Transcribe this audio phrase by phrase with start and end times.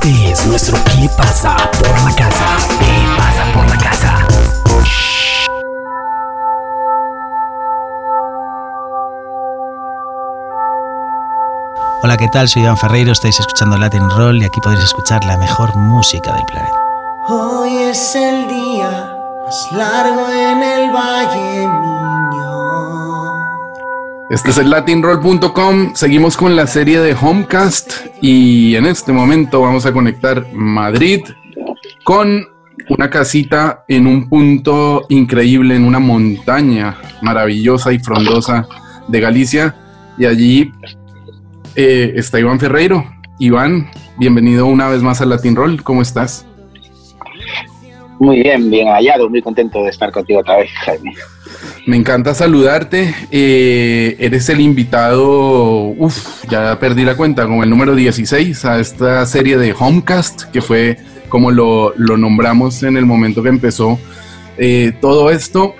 [0.00, 2.56] Este es nuestro ¿Qué pasa por la casa?
[2.78, 4.28] ¿Qué pasa por la casa?
[12.04, 12.48] Hola, ¿qué tal?
[12.48, 16.44] Soy Iván Ferreiro, estáis escuchando Latin Roll y aquí podéis escuchar la mejor música del
[16.44, 16.78] planeta.
[17.28, 22.37] Hoy es el día más largo en el valle, niño.
[24.30, 25.94] Este es el latinroll.com.
[25.94, 31.22] Seguimos con la serie de Homecast y en este momento vamos a conectar Madrid
[32.04, 32.46] con
[32.90, 38.68] una casita en un punto increíble, en una montaña maravillosa y frondosa
[39.08, 39.74] de Galicia.
[40.18, 40.72] Y allí
[41.74, 43.06] eh, está Iván Ferreiro.
[43.38, 45.82] Iván, bienvenido una vez más al Latin Roll.
[45.82, 46.44] ¿Cómo estás?
[48.18, 51.14] Muy bien, bien hallado, muy contento de estar contigo otra vez, Jaime.
[51.88, 53.14] Me encanta saludarte.
[53.30, 59.24] Eh, eres el invitado, uff, ya perdí la cuenta, como el número 16 a esta
[59.24, 60.98] serie de Homecast, que fue
[61.30, 63.98] como lo, lo nombramos en el momento que empezó
[64.58, 65.76] eh, todo esto.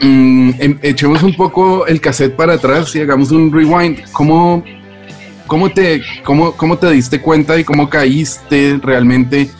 [0.00, 4.04] Mm, em- echemos un poco el cassette para atrás y hagamos un rewind.
[4.12, 4.62] ¿Cómo,
[5.48, 9.50] cómo, te, cómo, ¿Cómo te diste cuenta y cómo caíste realmente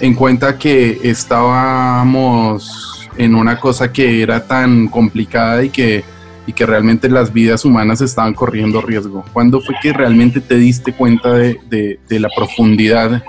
[0.00, 6.02] en cuenta que estábamos en una cosa que era tan complicada y que,
[6.46, 9.24] y que realmente las vidas humanas estaban corriendo riesgo?
[9.32, 13.22] ¿Cuándo fue que realmente te diste cuenta de, de- de la profundidad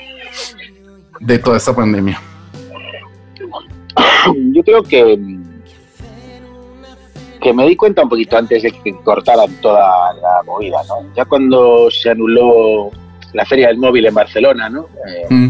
[1.19, 2.19] de toda esta pandemia?
[4.53, 5.19] Yo creo que,
[7.42, 11.14] que me di cuenta un poquito antes de que cortaran toda la movida, ¿no?
[11.16, 12.92] Ya cuando se anuló
[13.34, 14.88] la Feria del Móvil en Barcelona, ¿no?
[15.08, 15.50] Eh, Mm,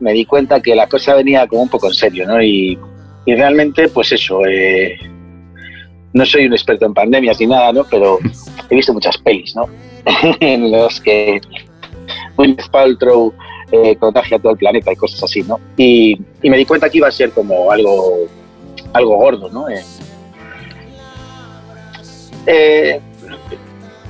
[0.00, 2.42] me di cuenta que la cosa venía como un poco en serio, ¿no?
[2.42, 2.78] Y,
[3.26, 4.98] realmente, pues eso, eh,
[6.12, 7.84] no soy un experto en pandemias ni nada, ¿no?
[7.84, 8.18] Pero
[8.70, 9.68] he visto muchas pelis, ¿no?
[10.40, 11.40] en los que
[12.36, 13.32] Gwyneth Paltrow
[13.72, 15.58] eh, contagia todo el planeta y cosas así, ¿no?
[15.76, 18.26] Y, me di cuenta que iba a ser como algo,
[18.92, 19.68] algo gordo, ¿no?
[19.68, 19.82] Eh,
[22.46, 23.00] eh,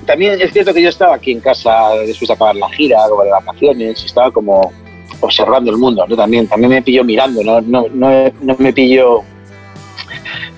[0.05, 3.25] también es cierto que yo estaba aquí en casa después de acabar la gira, o
[3.25, 4.73] de vacaciones, estaba como
[5.21, 6.17] observando el mundo, ¿no?
[6.17, 7.61] También, también me pillo mirando, ¿no?
[7.61, 8.09] No, no,
[8.43, 9.23] no me pillo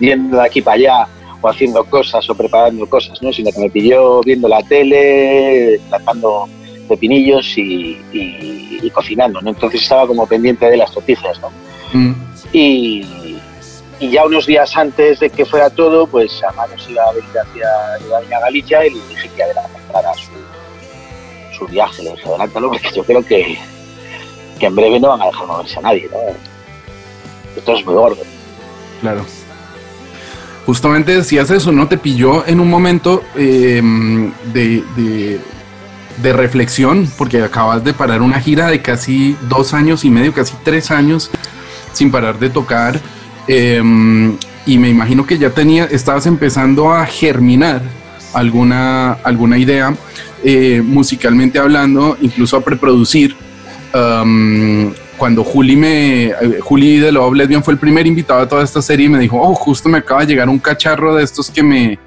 [0.00, 1.06] yendo de aquí para allá
[1.40, 3.32] o haciendo cosas o preparando cosas, ¿no?
[3.32, 6.48] Sino que me pilló viendo la tele, plantando
[6.88, 9.50] pepinillos y, y- y cocinando, ¿no?
[9.50, 11.50] Entonces estaba como pendiente de las noticias, ¿no?
[11.92, 12.14] mm,
[12.52, 13.38] Y,
[14.00, 17.30] y ya unos días antes de que fuera todo, pues a manos iba a venir
[17.30, 22.68] hacia iba a Galicia y le dije que adelantara su, su viaje, le dije adelántalo
[22.72, 23.58] porque yo creo que,
[24.58, 26.18] que en breve no van a dejar moverse a nadie, ¿no?
[27.56, 28.18] Esto es muy gordo.
[29.00, 29.24] claro.
[30.66, 31.88] Justamente decías eso, ¿no?
[31.88, 33.80] Te pilló en un momento eh,
[34.52, 40.34] de, de- reflexión, porque acabas de parar una gira de casi dos años y medio,
[40.34, 41.30] casi tres años,
[41.94, 43.00] sin parar de tocar.
[43.46, 43.80] eh,
[44.66, 47.80] y me imagino que ya tenía, estabas empezando a germinar
[48.34, 49.94] alguna, alguna idea,
[50.44, 53.34] eh, musicalmente hablando, incluso a preproducir.
[53.94, 58.62] Um, cuando Juli me eh, Juli de Love Lesbian fue el primer invitado a toda
[58.62, 61.50] esta serie y me dijo, oh, justo me acaba de llegar un cacharro de estos
[61.50, 61.98] que me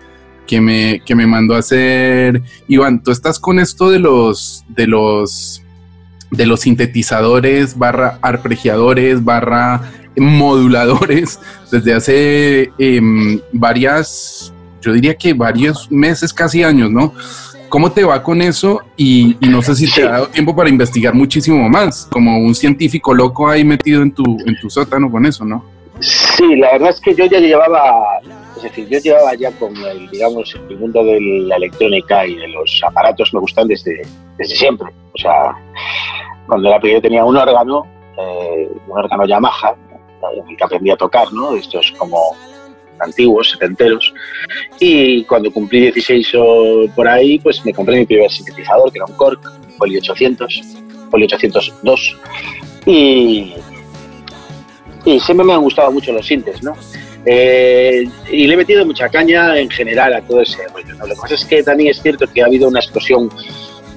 [0.47, 4.87] que me, que me mandó a hacer Iván, tú estás con esto de los de
[4.87, 5.61] los
[6.29, 9.81] de los sintetizadores barra arpegiadores barra
[10.17, 11.39] moduladores
[11.71, 17.13] desde hace em, varias yo diría que varios meses casi años no
[17.71, 18.81] ¿Cómo te va con eso?
[18.97, 22.53] Y, y no sé si te ha dado tiempo para investigar muchísimo más, como un
[22.53, 25.63] científico loco ahí metido en tu, en tu sótano con eso, ¿no?
[26.01, 28.19] Sí, la verdad es que yo ya llevaba,
[28.57, 32.49] es decir, yo llevaba ya con el, digamos, el mundo de la electrónica y de
[32.49, 34.01] los aparatos me gustan desde,
[34.37, 34.89] desde siempre.
[35.13, 35.55] O sea,
[36.47, 39.75] cuando era pequeño tenía un órgano, eh, un órgano Yamaha,
[40.35, 41.55] en el que aprendí a tocar, ¿no?
[41.55, 42.35] Estos como
[43.01, 44.13] antiguos, setenteros.
[44.79, 49.05] Y cuando cumplí 16 o por ahí, pues me compré mi primer sintetizador, que era
[49.05, 49.39] un Korg,
[49.77, 50.61] Poly 800,
[51.09, 52.17] Poly 802.
[52.85, 53.53] Y,
[55.05, 56.75] y siempre me han gustado mucho los sintes, ¿no?
[57.25, 60.95] Eh, y le he metido mucha caña en general a todo ese rollo.
[60.95, 61.05] ¿no?
[61.05, 63.29] Lo que pasa es que también es cierto que ha habido una explosión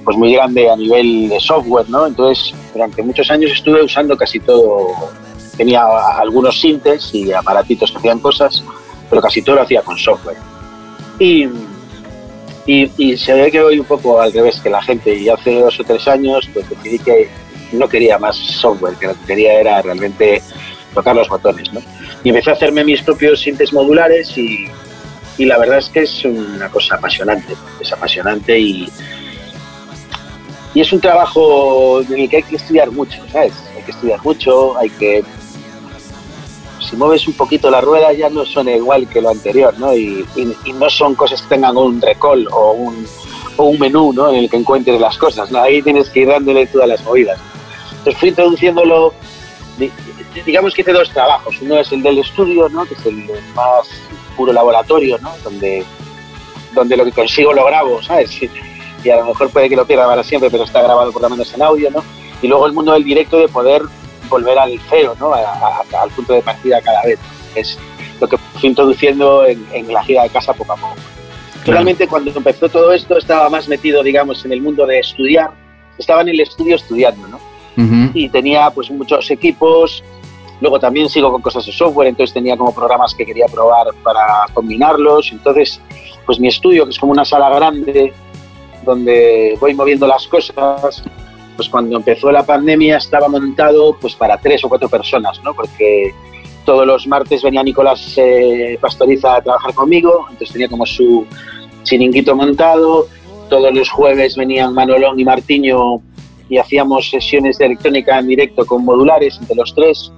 [0.03, 2.05] pues muy grande a nivel de software, ¿no?
[2.05, 4.87] Entonces, durante muchos años estuve usando casi todo.
[5.57, 5.83] Tenía
[6.19, 8.63] algunos sintes y aparatitos que hacían cosas,
[9.15, 10.35] pero casi todo lo hacía con software.
[11.19, 11.47] Y,
[12.65, 15.15] y, se ve que voy un poco al revés que la gente.
[15.15, 17.29] Y hace dos o tres años pues decidí que
[17.71, 20.41] no quería más software, que lo que quería era realmente
[20.93, 21.79] tocar los botones, ¿no?
[22.25, 24.69] Y empecé a hacerme mis propios sintes modulares y,
[25.37, 28.89] y la verdad es que es una cosa apasionante, es apasionante y,
[30.73, 33.53] y es un trabajo en el que hay que estudiar mucho, ¿sabes?
[33.77, 35.23] Hay que estudiar mucho, hay que...
[36.95, 39.93] Si mueves un poquito la rueda ya no suena igual que lo anterior, ¿no?
[39.93, 43.05] Y, y- y no son cosas que tengan un recall o un,
[43.57, 44.29] o un menú, ¿no?
[44.29, 45.59] En el que encuentres las cosas, ¿no?
[45.59, 47.37] Ahí tienes que ir dándole todas las movidas.
[47.97, 49.13] Entonces fui introduciéndolo,
[49.77, 49.91] di-
[50.45, 51.57] digamos que hice dos trabajos.
[51.61, 52.85] Uno es el del estudio, ¿no?
[52.85, 53.89] Que es el más
[54.37, 55.33] puro laboratorio, ¿no?
[55.43, 55.83] Donde,
[56.73, 58.39] donde lo que consigo lo grabo, ¿sabes?
[59.03, 61.29] y a lo mejor puede que lo pierda para siempre, pero está grabado por lo
[61.29, 62.01] menos en audio, ¿no?
[62.41, 63.81] Y luego el mundo del directo de poder
[64.29, 65.33] volver al cero, ¿no?
[65.33, 67.19] A- a- al punto de partida cada vez.
[67.55, 67.77] Es
[68.19, 70.95] lo que fui introduciendo en, en la gira de casa poco a poco.
[71.65, 75.49] Realmente cuando empezó todo esto estaba más metido, digamos, en el mundo de estudiar.
[75.97, 77.39] Estaba en el estudio estudiando, ¿no?
[77.77, 78.11] Ujú.
[78.13, 80.01] y tenía pues muchos equipos.
[80.61, 84.45] Luego también sigo con cosas de software, entonces tenía como programas que quería probar para
[84.53, 85.29] combinarlos.
[85.33, 85.81] Entonces,
[86.25, 88.13] pues mi estudio, que es como una sala grande
[88.85, 91.03] donde voy moviendo las cosas,
[91.55, 95.53] pues cuando empezó la pandemia estaba montado pues para tres o cuatro personas, ¿no?
[95.53, 96.13] Porque
[96.65, 101.25] todos los martes venía Nicolás eh, Pastoriza a trabajar conmigo, entonces tenía como su
[101.83, 103.07] chiringuito montado.
[103.49, 106.01] Todos los jueves venían Manolón y Martiño
[106.49, 110.11] y hacíamos sesiones de electrónica en directo con modulares entre los tres.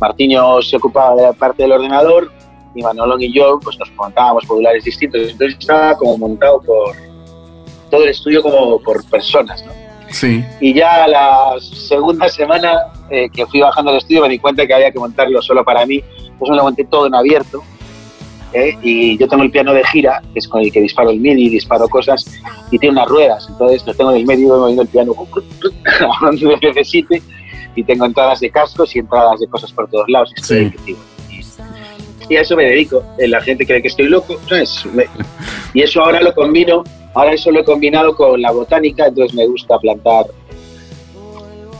[0.00, 2.30] Martiño se ocupaba de la parte del ordenador
[2.74, 5.22] y Manolón y yo pues nos montábamos modulares distintos.
[5.22, 6.94] Entonces estaba como montado por
[7.90, 9.64] todo el estudio como por personas.
[9.64, 9.87] ¿no?
[10.10, 10.44] Sí.
[10.60, 12.72] Y ya la segunda semana
[13.10, 15.84] eh, que fui bajando al estudio me di cuenta que había que montarlo solo para
[15.86, 16.02] mí.
[16.38, 17.62] Pues me lo monté todo en abierto.
[18.52, 18.76] ¿eh?
[18.82, 21.50] Y yo tengo el piano de gira, que es con el que disparo el MIDI,
[21.50, 22.24] disparo cosas,
[22.70, 23.46] y tiene unas ruedas.
[23.50, 25.12] Entonces lo tengo en el medio y voy moviendo el piano
[26.22, 27.22] donde lo necesite.
[27.74, 30.32] Y tengo entradas de cascos y entradas de cosas por todos lados.
[30.36, 30.96] Estoy Sí.
[32.30, 33.02] Y a eso me dedico.
[33.18, 34.38] Eh, La gente cree que estoy loco.
[34.48, 34.84] ¿sabes?
[34.92, 35.06] Me-
[35.74, 36.82] Y eso ahora lo combino
[37.18, 40.26] Ahora eso lo he combinado con la botánica, entonces me gusta plantar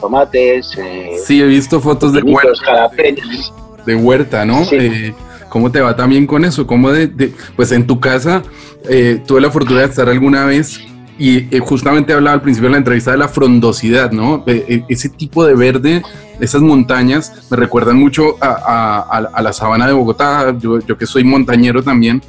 [0.00, 3.52] tomates, eh, Sí, he visto fotos de huerta, jalapeños.
[3.86, 4.64] de huerta, ¿no?
[4.64, 4.76] Sí.
[4.80, 5.14] Eh,
[5.48, 6.66] ¿Cómo te va también con eso?
[6.66, 8.42] ¿Cómo de, de- pues en tu casa
[8.88, 10.80] eh, tuve la fortuna de estar alguna vez
[11.20, 14.42] y eh, justamente hablaba al principio de la entrevista de la frondosidad, ¿no?
[14.48, 16.02] Eh, eh, ese tipo de verde,
[16.40, 20.98] esas montañas, me recuerdan mucho a, a- a- a la sabana de Bogotá, yo, yo
[20.98, 22.20] que soy montañero también.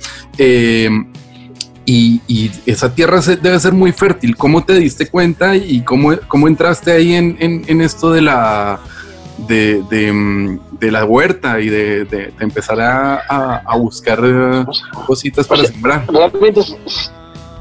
[1.91, 4.35] Y, y esa tierra debe ser muy fértil.
[4.37, 8.79] ¿Cómo te diste cuenta y cómo, cómo entraste ahí en, en- en esto de la,
[9.47, 14.65] de, de, mm, de la huerta y de, empezar a, a- a buscar eh,
[15.07, 16.05] cositas para O sea, sembrar?
[16.07, 16.61] Realmente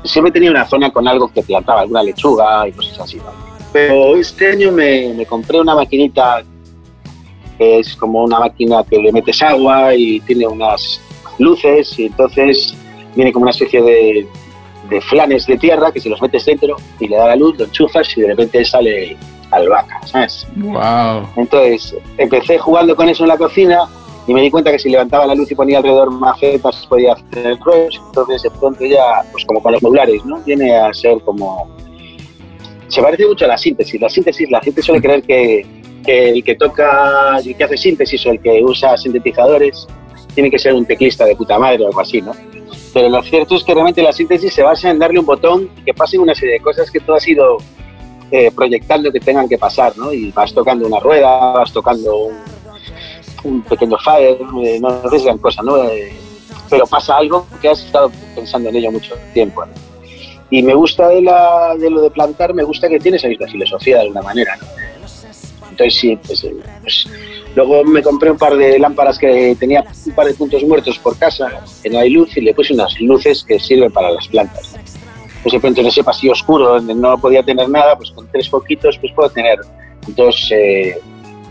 [0.04, 3.16] siempre tenía una zona con algo que plantaba, alguna lechuga y cosas así.
[3.16, 3.24] ¿no?
[3.72, 6.42] Pero este año me, me compré una maquinita
[7.56, 11.00] que es como una máquina que le metes agua y tiene unas
[11.38, 12.74] luces y entonces
[13.18, 14.28] viene como una especie de,
[14.88, 17.64] de flanes de tierra que si los metes dentro y le da la luz, lo
[17.64, 19.16] enchufas y de repente sale
[19.50, 20.46] albahaca, ¿sabes?
[20.54, 21.26] ¡Wow!
[21.34, 23.88] Entonces empecé jugando con eso en la cocina
[24.28, 27.58] y me di cuenta que si levantaba la luz y ponía alrededor macetas podía hacer
[27.58, 28.00] rollos.
[28.06, 30.38] Entonces de pronto ya, pues como con los modulares, ¿no?
[30.46, 31.68] Viene a ser como...
[32.86, 34.00] Se parece mucho a la síntesis.
[34.00, 35.66] La síntesis, la gente suele creer que,
[36.04, 39.88] que el que toca, el que hace síntesis o el que usa sintetizadores
[40.34, 42.32] tiene que ser un teclista de puta madre o algo así, ¿no?
[42.98, 45.84] Pero lo cierto es que realmente la síntesis se basa en darle un botón y
[45.84, 47.58] que pasen una serie de cosas que tú has ido
[48.32, 50.12] eh, proyectando que tengan que pasar, ¿no?
[50.12, 52.28] Y vas tocando una rueda, vas tocando
[53.44, 55.84] un, pequeño file, eh, no, no es gran cosa, ¿no?
[55.84, 56.12] Eh,
[56.68, 59.64] pero pasa algo que has estado pensando en ello mucho tiempo.
[59.64, 59.72] ¿no?
[60.50, 63.46] Y me gusta de, la, de lo de plantar, me gusta que tiene esa misma
[63.46, 64.66] filosofía de alguna manera, ¿no?
[65.70, 67.06] Entonces sí, pues, eh, pues,
[67.58, 71.18] luego me compré un par de lámparas que tenía un par de puntos muertos por
[71.18, 71.48] casa,
[71.82, 74.76] que no hay luz, y le puse unas luces que sirven para las plantas.
[75.42, 78.48] Pues de pronto en ese pasillo oscuro donde no podía tener nada, pues con tres
[78.48, 79.58] poquitos pues puedo tener
[80.08, 81.00] dos, eh,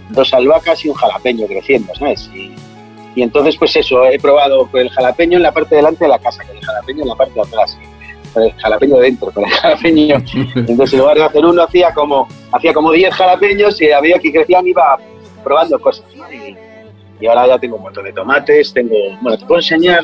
[0.09, 2.29] dos albahacas y un jalapeño creciendo, ¿sabes?
[2.33, 2.53] Y,
[3.15, 6.09] y entonces pues eso, he probado con el jalapeño en la parte de delante de
[6.09, 7.77] la casa, con el jalapeño en la parte de atrás,
[8.33, 10.15] con el jalapeño dentro, con el jalapeño
[10.55, 14.19] entonces, en lugar de hacer uno, hacía como hacía como 10 jalapeños y a medida
[14.19, 14.97] que crecían iba
[15.43, 16.05] probando cosas.
[16.15, 16.31] ¿no?
[16.31, 16.55] Y,
[17.19, 18.95] y ahora ya tengo un montón de tomates, tengo...
[19.21, 20.03] Bueno, te puedo enseñar...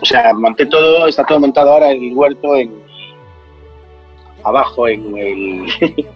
[0.00, 2.82] O sea, monté todo, está todo montado ahora en el huerto, en
[4.44, 5.66] abajo en el,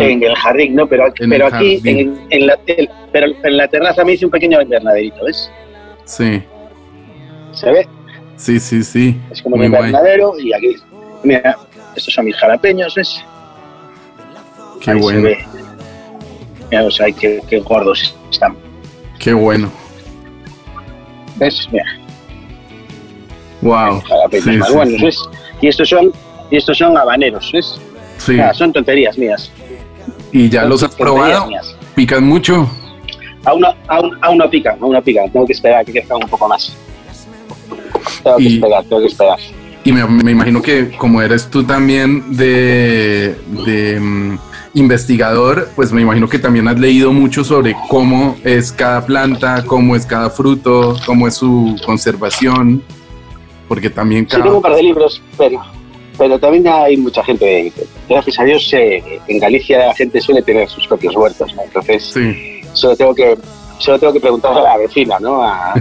[0.00, 0.86] en el jardín, ¿no?
[0.86, 2.58] Pero, En pero aquí, en, en la,
[3.12, 5.50] pero en la terraza me hice un pequeño invernaderito, ¿ves?
[6.04, 6.42] Sí,
[7.52, 7.86] ¿Se ve?
[8.36, 9.20] sí, sí, sí.
[9.30, 9.86] Es como Muy un guay.
[9.86, 10.76] invernadero y aquí,
[11.24, 11.58] mira,
[11.94, 13.22] estos son mis jalapeños, ¿ves?
[14.80, 15.38] Qué Ahí se bueno, ve.
[16.86, 18.56] O sea, qué, qué gordos están.
[19.18, 19.70] qué bueno.
[21.36, 21.68] ¿Ves?
[21.72, 21.84] Mira,
[23.62, 24.02] Wow.
[24.30, 25.04] Sí, sí, buenos, sí.
[25.04, 25.18] ¿ves?
[25.62, 26.12] Y estos son
[26.50, 27.80] Y estos son habaneros, ¿ves?
[28.18, 28.34] Sí.
[28.36, 29.50] Nada, son tonterías mías.
[30.32, 31.46] ¿Y ya Son los has probado?
[31.48, 31.74] mías.
[31.94, 32.68] ¿Pican mucho?
[33.44, 35.30] Aún no, aún, aún no pican, aún no pican.
[35.30, 36.74] Tengo que esperar que crezcan un poco más.
[38.22, 39.38] Tengo que Y- esperar, tengo que esperar.
[39.84, 44.38] Y me, me imagino que como eres tú también de, de, mm,
[44.74, 49.94] investigador, pues me imagino que también has leído mucho sobre cómo es cada planta, cómo
[49.96, 52.82] es cada fruto, cómo es su conservación,
[53.68, 54.44] porque también Sí, cada...
[54.44, 55.60] tengo un par de libros, pero,
[56.18, 57.72] pero también hay mucha gente.
[58.08, 61.62] Gracias a Dios, eh, en Galicia la gente suele tener sus propios huertos, ¿no?
[61.62, 63.36] Entonces, Sí, solo tengo que
[63.78, 65.42] solo tengo que preguntar a la vecina, ¿no?
[65.42, 65.72] A,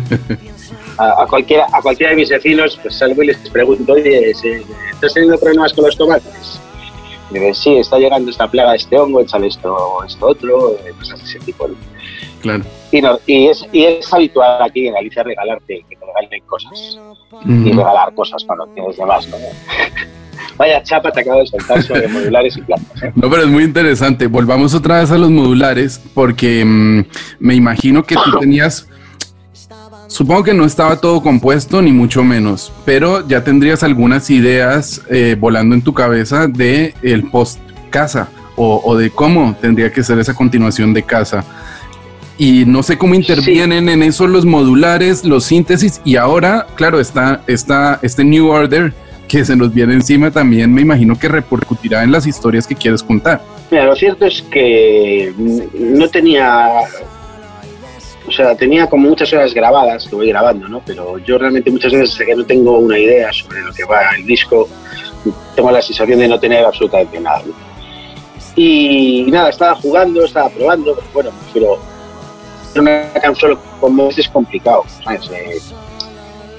[0.98, 4.64] a, a cualquiera a cualquiera de mis vecinos, pues salgo y les pregunto, oye, ¿se-
[4.92, 6.60] ¿estás teniendo problemas con los tomates?
[7.34, 10.94] Y me dicen, sí, está llegando esta plaga este hongo, échale esto, esto otro, eh,
[10.98, 11.68] cosas de ese tipo.
[11.68, 11.75] ¿no?
[12.42, 12.63] claro.
[12.92, 17.00] Y, no, y, es, y es habitual aquí en Galicia regalarte, que te regalen cosas
[17.46, 17.80] y Ujú.
[17.80, 19.38] regalar cosas cuando tienes de más, ¿no?
[20.58, 23.02] Vaya chapa te acabo de soltar sobre modulares y plantas.
[23.02, 23.12] ¿eh?
[23.16, 24.28] No, pero es muy interesante.
[24.28, 27.06] Volvamos otra vez a los modulares, porque mm,
[27.40, 28.88] me imagino que tú tenías,
[30.07, 35.36] supongo que no estaba todo compuesto, ni mucho menos, pero ya tendrías algunas ideas eh,
[35.39, 40.19] volando en tu cabeza de el post casa o, o de cómo tendría que ser
[40.19, 41.43] esa continuación de casa.
[42.38, 47.43] Y no sé cómo intervienen en eso los modulares, los síntesis, y ahora, claro, está,
[47.48, 48.93] está este New Order
[49.27, 53.01] que se nos viene encima también, me imagino que repercutirá en las historias que quieres
[53.01, 53.41] contar.
[53.72, 56.67] Mira, lo cierto es que mm, no tenía.
[58.27, 60.82] O sea, tenía como muchas horas grabadas que voy grabando, ¿no?
[60.86, 64.25] Pero yo realmente muchas veces que no tengo una idea sobre lo que va el
[64.25, 64.68] disco,
[65.56, 67.44] tengo la sensación de no tener absolutamente nada.
[67.46, 67.53] ¿no?
[68.56, 71.80] Y nada, estaba jugando, estaba probando, pero bueno, pero
[72.75, 75.30] una canción como es, es complicado, ¿sabes?
[75.32, 75.60] Eh,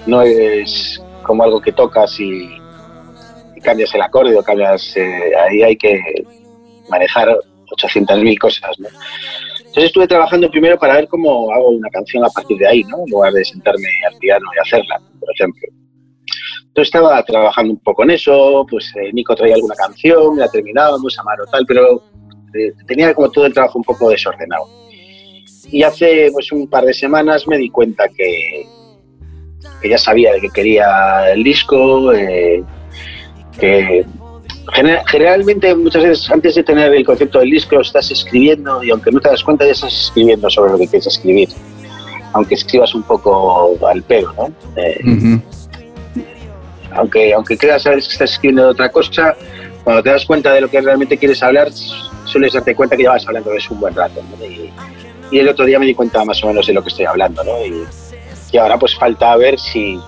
[0.06, 2.58] no es como algo que tocas y,
[3.56, 4.96] y cambias el acorde o cambias.
[4.96, 5.98] eh, ahí hay que
[6.88, 7.36] manejar
[7.70, 8.88] 800.000 cosas, ¿no?
[9.74, 12.98] Entonces estuve trabajando primero para ver cómo hago una canción a partir de ahí, ¿no?
[13.04, 15.62] En lugar de sentarme al piano y hacerla, por ejemplo.
[16.60, 21.18] Entonces estaba trabajando un poco en eso, pues eh, Nico traía alguna canción, la terminábamos,
[21.18, 22.00] Amaro tal, pero
[22.54, 24.64] eh, tenía como todo el trabajo un poco desordenado.
[25.66, 28.68] Y hace pues un par de semanas me di cuenta que,
[29.82, 32.62] que ya sabía qué quería el disco, eh,
[33.58, 34.06] que
[34.74, 39.20] Generalmente, muchas veces, antes de tener el concepto del disco, estás escribiendo y aunque no
[39.20, 41.48] te das cuenta, ya estás escribiendo sobre lo que quieres escribir.
[42.32, 44.52] Aunque escribas un poco al pelo, ¿no?
[44.76, 45.40] Eh,
[46.90, 49.36] aunque, aunque creas saber que estás escribiendo de otra cosa,
[49.84, 51.70] cuando te das cuenta de lo que realmente quieres hablar,
[52.24, 54.20] sueles darte cuenta que ya vas hablando de eso un buen rato.
[54.22, 54.44] ¿no?
[54.44, 54.72] Y,
[55.30, 57.44] y el otro día me di cuenta más o menos de lo que estoy hablando,
[57.44, 57.64] ¿no?
[57.64, 57.84] Y,
[58.50, 60.00] y ahora pues falta ver si,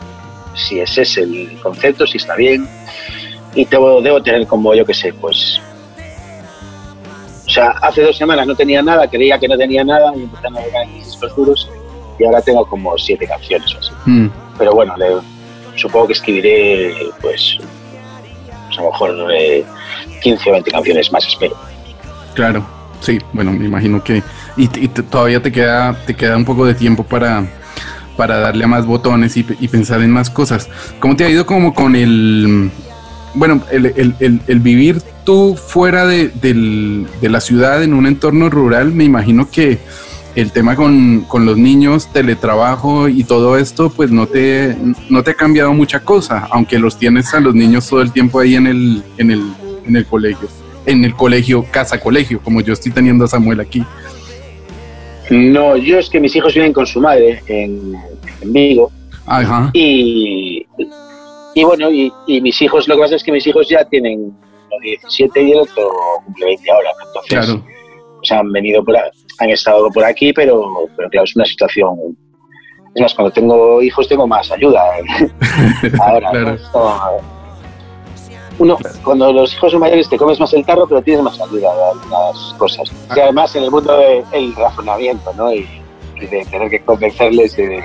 [0.54, 2.68] si ese es el concepto, si está bien.
[3.56, 5.60] Y debo, debo tener como, yo qué sé, pues...
[7.46, 10.46] O sea, hace dos semanas no tenía nada, creía que no tenía nada y empecé
[10.46, 11.68] a navegar en mis discos duros
[12.18, 14.28] y ahora tengo como siete canciones o así Mm.
[14.58, 15.20] pero bueno, le-
[15.76, 17.58] supongo que escribiré pues,
[18.66, 19.64] pues a lo mejor eh,
[20.22, 21.54] 15 o 20 canciones más, espero.
[22.34, 22.66] Claro,
[23.00, 24.22] sí, bueno, me imagino que
[24.56, 27.46] y, y todavía te queda te queda un poco de tiempo para
[28.16, 30.68] para darle a más botones y, y pensar en más cosas.
[31.00, 32.70] ¿Cómo te ha ido como con el
[33.36, 38.06] bueno, el, el- el- el vivir tú fuera de, del- de la ciudad en un
[38.06, 38.92] entorno rural?
[38.92, 39.78] Me imagino que
[40.34, 44.76] el tema con, con los niños, teletrabajo y todo esto, pues no te,
[45.08, 48.40] no te ha cambiado mucha cosa, aunque los tienes a los niños todo el tiempo
[48.40, 49.42] ahí en el, en el,
[49.86, 50.48] en el colegio,
[50.84, 53.82] en el colegio, casa colegio, como yo estoy teniendo a Samuel aquí.
[55.30, 57.94] No, yo es que mis hijos viven con su madre en,
[58.42, 58.92] en Vigo
[59.26, 59.70] Ajá.
[59.72, 60.55] y,
[61.56, 64.20] y bueno, y, y mis hijos, lo que pasa es que mis hijos ya tienen
[64.20, 65.88] uno 17 y el otro
[66.24, 67.64] cumple 20 ahora, entonces Claro,
[68.20, 71.96] o sea, han venido por, han estado por aquí, pero, pero claro, es una situación.
[72.94, 74.82] Es más, cuando tengo hijos tengo más ayuda.
[76.00, 76.46] Ahora, Claro.
[76.50, 76.54] ¿no?
[76.54, 77.00] Esto-
[78.58, 81.74] uno, cuando los hijos son mayores te comes más el tarro, pero tienes más ayuda
[81.76, 82.90] de algunas cosas.
[83.14, 83.94] Y además en el mundo
[84.32, 85.52] del razonamiento, ¿no?
[85.52, 85.68] Y,
[86.20, 87.82] y de tener que convencerles de,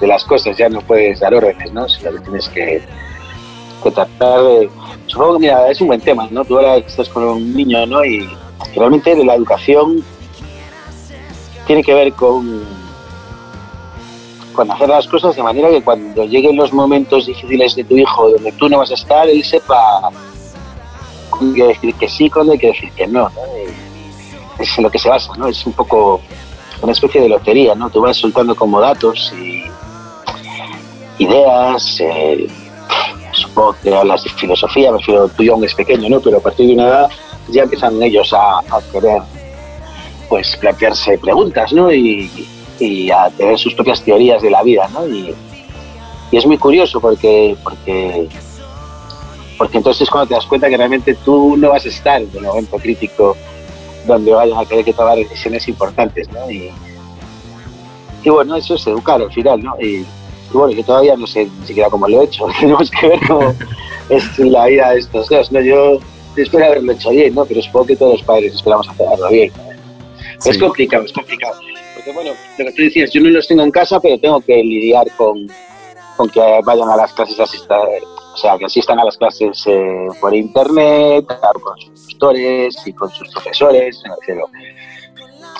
[0.00, 1.88] de las cosas, ya no puedes dar órdenes, ¿no?
[1.88, 2.82] Sino que tienes que,
[3.82, 4.70] que tratar de...
[5.06, 6.44] Supongo que, mira, es un buen tema, ¿no?
[6.44, 8.04] Tú ahora estás con un niño, ¿no?
[8.04, 8.28] Y
[8.74, 10.04] realmente la educación
[11.66, 12.64] tiene que ver con,
[14.54, 18.30] con hacer las cosas de manera que cuando lleguen los momentos difíciles de tu hijo
[18.30, 20.10] donde tú no vas a estar, él sepa
[21.30, 23.28] cuándo hay decir que sí, cuándo hay que decir que no.
[23.28, 23.42] ¿no?
[24.58, 25.46] Es en lo que se basa, ¿no?
[25.48, 26.20] Es un poco
[26.82, 27.90] una especie de lotería, ¿no?
[27.90, 29.64] Tú vas soltando como datos y
[31.18, 32.48] ideas, eh,
[33.58, 36.20] supongo que hablas de filosofía, me refiero, tú es pequeño, ¿no?
[36.20, 37.10] Pero a partir de una edad
[37.48, 38.60] ya empiezan ellos a,
[38.92, 39.22] querer
[40.28, 41.92] pues plantearse preguntas, ¿no?
[41.92, 42.30] Y,
[43.10, 45.08] a tener sus propias teorías de la vida, ¿no?
[45.08, 45.34] Y,
[46.30, 48.28] y es muy curioso porque, porque,
[49.56, 52.30] porque entonces es cuando te das cuenta que realmente tú no vas a estar en
[52.32, 53.36] el momento crítico
[54.06, 56.48] donde vayan a tener que tomar decisiones importantes, ¿no?
[56.48, 56.70] Y,
[58.22, 59.74] y bueno, eso es educar al final, ¿no?
[59.80, 60.06] Y,
[60.52, 63.20] y bueno, yo todavía no sé ni siquiera cómo lo he hecho, tenemos que ver
[63.26, 63.54] cómo
[64.08, 65.60] es la vida de estos dos, ¿no?
[65.60, 65.98] Yo
[66.36, 67.44] espero haberlo hecho bien, ¿no?
[67.44, 69.52] Pero supongo que todos los padres esperamos hacerlo bien.
[70.38, 70.50] Sí.
[70.50, 71.54] Es complicado, es complicado.
[71.94, 74.56] Porque bueno, lo que tú decías, yo no los tengo en casa, pero tengo que
[74.56, 75.48] lidiar con,
[76.16, 77.80] con que vayan a las clases asistan,
[78.34, 81.26] o sea, que asistan a las clases eh, por internet,
[81.60, 84.00] con sus tutores y con sus profesores.
[84.20, 84.48] refiero.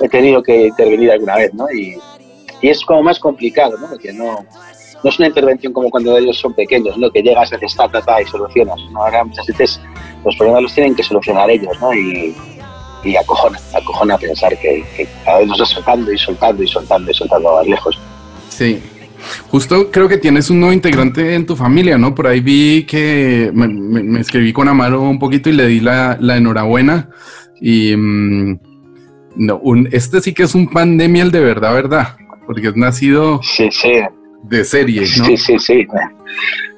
[0.01, 1.69] He tenido que intervenir alguna vez, ¿no?
[1.73, 1.99] Y,
[2.63, 3.89] y es como más complicado, ¿no?
[3.89, 4.47] Porque no,
[5.05, 7.11] no es una intervención como cuando ellos son pequeños, ¿no?
[7.11, 8.79] Que llegas, haces ta, ta, ta y solucionas.
[8.93, 9.03] ¿no?
[9.05, 9.81] Ahora muchas veces
[10.25, 11.95] los problemas los tienen que solucionar ellos, ¿no?
[11.95, 12.35] Y,
[13.05, 17.11] y acojona, acojona pensar que, que cada vez nos va soltando y soltando y soltando
[17.11, 17.99] y soltando más lejos.
[18.49, 18.83] Sí.
[19.51, 22.15] Justo creo que tienes un nuevo integrante en tu familia, ¿no?
[22.15, 25.81] Por ahí vi que me, me- me escribí con Amaro un poquito y le di
[25.81, 27.11] la, la enhorabuena.
[27.61, 28.61] Y mm,
[29.37, 32.17] no, un, este sí que es un pandemial de verdad, ¿verdad?
[32.47, 33.91] Porque es nacido Sí, sí,
[34.43, 35.07] de serie, ¿no?
[35.07, 35.87] sí, sí, sí.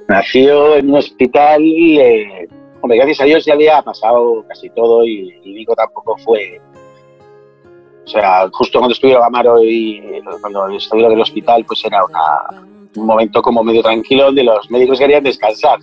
[0.09, 2.49] Nació en un hospital, eh,
[2.81, 6.61] hombre, gracias a Dios ya había pasado casi todo y, y Vico tampoco fue...
[8.05, 10.03] O sea, justo cuando estuvieron Amaro y
[10.41, 12.61] cuando estuvieron en el hospital, pues era una,
[12.97, 15.79] un momento como medio tranquilo donde los médicos querían descansar.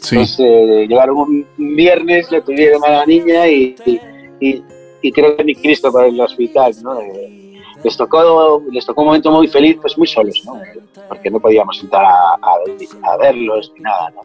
[0.00, 4.00] Sí, Pues eh, llegaron un viernes, le tuvieron a la niña y, y,
[4.40, 4.62] y-
[5.04, 7.00] y creo que ni Cristo para el hospital, ¿no?
[7.00, 7.41] Eh,
[7.84, 10.60] les tocó, les tocó un momento muy feliz, pues muy solos, ¿no?
[11.08, 14.22] Porque no podíamos entrar a, verlos ni nada, ¿no?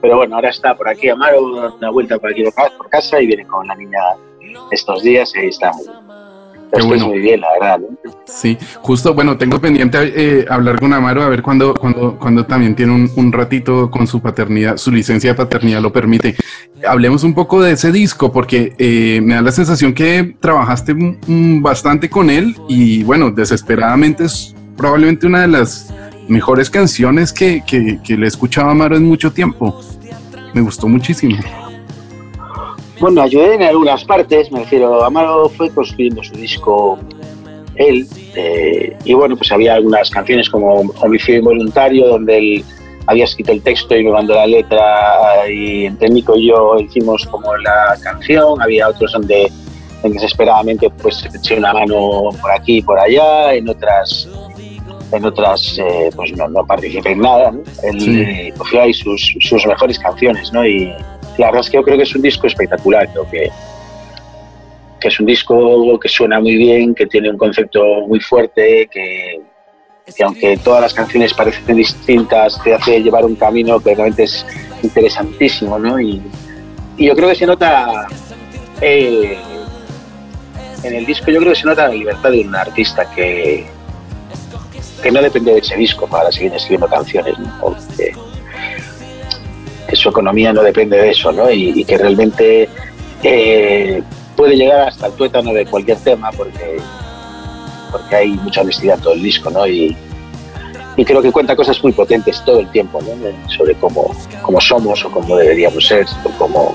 [0.00, 1.42] Pero, bueno, ahora está por aquí Amaro,
[1.76, 3.98] una vuelta por aquí por ca- por casa y viene con la niña
[4.70, 5.86] estos días y está muy,
[6.72, 7.08] Qué bueno.
[7.08, 8.12] muy bien, la verdad, ¿no?
[8.26, 8.56] sí.
[8.82, 12.92] Justo, bueno, tengo pendiente eh, hablar con Amaro a ver cuando, cuando, cuando también tiene
[12.92, 16.36] un, un ratito con su paternidad, su licencia de paternidad lo permite.
[16.86, 20.94] Hablemos un poco de ese disco porque eh, me da la sensación que trabajaste
[21.60, 25.92] bastante con él y bueno, desesperadamente es probablemente una de las
[26.28, 29.80] mejores canciones que, que, que le he escuchado a Amaro en mucho tiempo.
[30.54, 31.36] Me gustó muchísimo.
[33.00, 36.98] Bueno, ayudé en algunas partes, me refiero, Amaro fue construyendo su disco
[37.76, 42.64] él, eh, y bueno, pues había algunas canciones como Homicidio Involuntario, donde él
[43.06, 47.24] había escrito el texto y me mandó la letra, y entre Nico y yo hicimos
[47.26, 49.50] como la canción, había otros donde
[50.02, 54.28] en desesperadamente pues eché una mano por aquí y por allá, en otras
[55.10, 57.60] en otras eh, pues no, no participé en nada, ¿no?
[57.82, 58.52] Él Sí.
[58.58, 60.66] cogió ahí sus, sus mejores canciones, ¿no?
[60.66, 60.92] Y,
[61.38, 63.50] la verdad es que yo creo que es un disco espectacular, creo que,
[65.00, 69.40] que es un disco que suena muy bien, que tiene un concepto muy fuerte, que,
[70.14, 74.44] que aunque todas las canciones parecen distintas, te hace llevar un camino que realmente es
[74.82, 76.00] interesantísimo, ¿no?
[76.00, 76.22] Y,
[76.96, 78.08] y yo creo que se nota
[78.80, 79.38] eh,
[80.82, 83.66] en el disco, yo creo que se nota la libertad de un artista que,
[85.02, 87.58] que no depende de ese disco para seguir escribiendo canciones, ¿no?
[87.60, 88.12] Porque,
[89.88, 91.50] que su economía no depende de eso, ¿no?
[91.50, 92.68] Y, que realmente
[93.22, 94.02] eh,
[94.36, 96.76] puede llegar hasta el tuétano de cualquier tema porque,
[97.90, 99.66] porque hay mucha honestidad en todo el disco, ¿no?
[99.66, 99.96] Y,
[100.96, 103.50] y creo que cuenta cosas muy potentes todo el tiempo, ¿no?
[103.50, 106.74] Sobre cómo, cómo somos o cómo deberíamos ser o cómo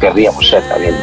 [0.00, 0.94] querríamos ser también.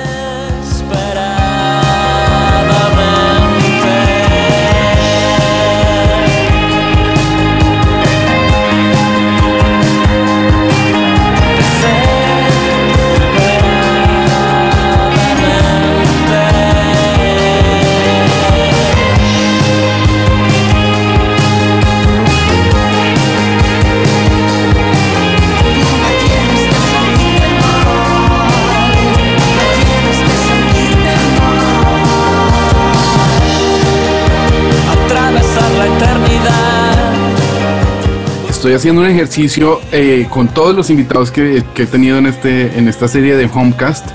[38.69, 42.77] Estoy haciendo un ejercicio eh, con todos los invitados que, que he tenido en, este,
[42.77, 44.05] en esta serie de Homecast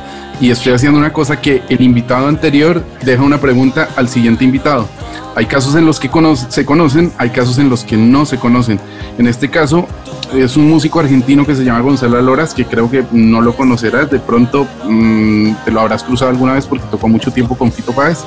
[0.41, 4.89] y estoy haciendo una cosa que el invitado anterior deja una pregunta al siguiente invitado.
[5.35, 8.39] Hay casos en los que cono- se conocen, hay casos en los que no se
[8.39, 8.79] conocen.
[9.19, 9.89] En este caso
[10.33, 14.09] es un músico argentino que se llama Gonzalo Loras, que creo que no lo conocerás,
[14.09, 17.91] de pronto mm, te lo habrás cruzado alguna vez porque tocó mucho tiempo con Fito
[17.91, 18.21] Páez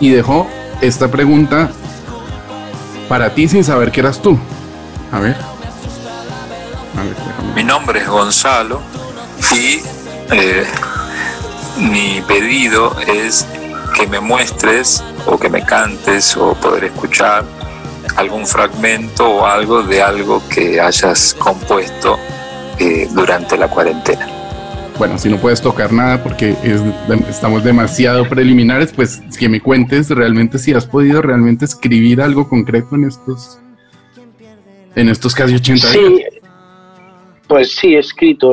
[0.00, 0.46] y dejó
[0.80, 1.70] esta pregunta
[3.10, 4.38] para ti sin saber que eras tú.
[5.12, 5.49] A ver.
[7.54, 8.80] Mi nombre es Gonzalo
[9.54, 9.80] y
[10.32, 10.64] eh,
[11.78, 13.46] mi pedido es
[13.94, 17.44] que me muestres o que me cantes o poder escuchar
[18.16, 22.18] algún fragmento o algo de algo que hayas compuesto
[22.78, 24.26] eh, durante la cuarentena.
[24.98, 26.54] Bueno, si no puedes tocar nada porque
[27.28, 32.96] estamos demasiado preliminares, pues que me cuentes realmente si has podido realmente escribir algo concreto
[32.96, 33.58] en estos
[34.96, 36.24] en estos casi 80 sí,
[37.50, 38.46] Pues sí, he escrito,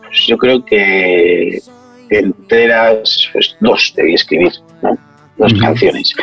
[0.00, 1.60] pues yo creo que
[2.08, 4.96] enteras, pues dos debí escribir, ¿no?
[5.36, 6.14] dos canciones.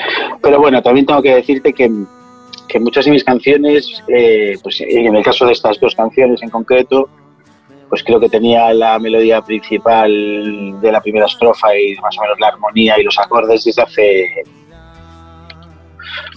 [0.41, 1.91] Pero bueno, también tengo que decirte que,
[2.69, 6.49] que muchas de mis canciones, eh, pues en el caso de estas dos canciones en
[6.49, 7.09] concreto,
[7.89, 12.39] pues creo que tenía la melodía principal de la primera estrofa y más o menos
[12.39, 14.43] la armonía y los acordes desde hace,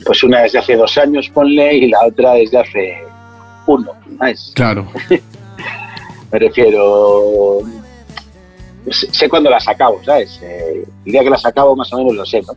[0.04, 3.06] pues una desde hace dos años, ponle, y la otra desde hace
[3.66, 3.92] uno.
[4.54, 4.86] Claro.
[6.32, 7.60] Me refiero,
[8.90, 10.40] sé cuándo las acabo, ¿sabes?
[10.42, 12.54] Eh, el día que las acabo más o menos lo sé, ¿no?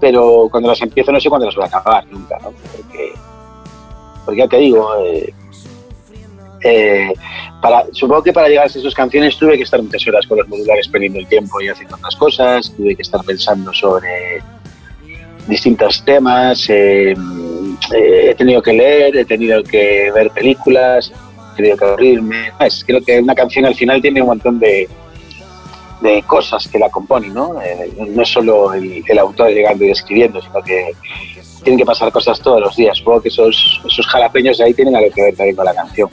[0.00, 2.50] Pero cuando las empiezo no sé cuándo las voy a acabar nunca, ¿no?
[2.50, 3.12] Porque,
[4.24, 5.32] porque ya te digo, eh,
[6.64, 7.12] eh,
[7.60, 10.48] para, supongo que para llegar a esas canciones tuve que estar muchas horas con los
[10.48, 14.42] modulares perdiendo el tiempo y haciendo otras cosas, tuve que estar pensando sobre
[15.46, 16.68] distintos temas,
[17.90, 21.12] he tenido que leer, he tenido que ver películas,
[21.52, 22.52] he tenido que abrirme.
[22.86, 24.88] Creo que una canción al final tiene un montón de,
[26.02, 27.60] de cosas que la componen, ¿no?
[27.62, 30.92] Eh, no es solo el, autor llegando y escribiendo, sino que
[31.62, 32.98] tienen que pasar cosas todos los días.
[32.98, 36.08] Supongo que esos, esos jalapeños de ahí tienen algo que ver también con la canción.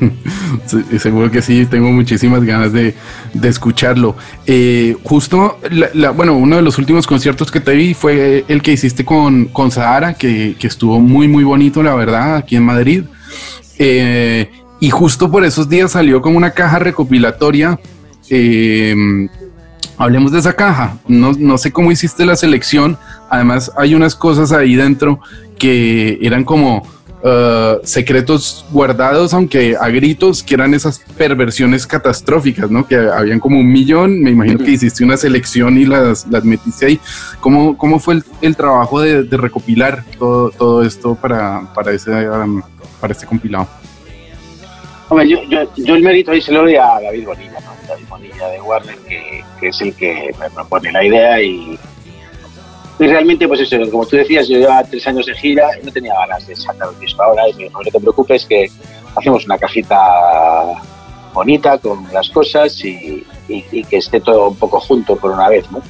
[0.98, 2.94] seguro que sí, tengo muchísimas ganas de,
[3.34, 4.16] de escucharlo.
[4.46, 5.58] Eh, justo,
[6.14, 9.70] bueno, uno de los últimos conciertos que te vi fue el que hiciste con, con
[9.70, 13.04] Sahara, que, que estuvo muy, muy bonito, la verdad, aquí en Madrid.
[13.78, 17.78] Eh, y justo por esos días salió como una caja recopilatoria
[18.30, 18.94] eh,
[19.98, 20.98] hablemos de esa caja.
[21.06, 22.96] No, sé cómo hiciste la selección.
[23.30, 25.20] Además, hay unas cosas ahí dentro
[25.58, 26.82] que eran como
[27.22, 32.86] uh, secretos guardados, aunque a gritos, que eran esas perversiones catastróficas, ¿no?
[32.86, 34.20] Que habían como un millón.
[34.20, 37.00] Me imagino que hiciste una selección y las, las metiste ahí.
[37.40, 42.62] ¿Cómo, cómo fue el, trabajo de, recopilar todo, esto para, para, ese, um,
[43.00, 43.68] para este compilado?
[45.08, 45.38] Hombre, yo,
[45.76, 47.88] yo, el mérito ahí se lo doy a David Bonilla, ¿no?
[47.88, 51.76] David Bonilla de Warner, que, es el que me propone la idea y,
[53.06, 56.14] realmente, pues eso, como tú decías, yo llevaba tres años de gira y no tenía
[56.14, 58.70] ganas de sacar un disco ahora y me dijo, no te preocupes que
[59.16, 59.98] hacemos una cajita
[61.32, 65.82] bonita con las cosas y, que esté todo un poco junto por una vez, ¿no?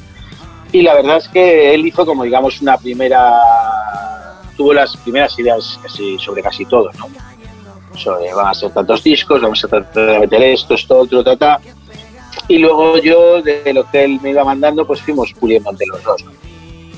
[0.72, 3.38] Y la verdad es que él hizo como, digamos, una primera...
[4.56, 5.78] tuvo las primeras ideas
[6.18, 7.08] sobre casi todo, ¿no?
[8.36, 11.60] van a ser tantos discos, vamos a tratar de meter esto, esto, otro, ta,
[12.48, 16.24] Y luego yo, del hotel me iba mandando, pues fuimos puliendo entre los dos.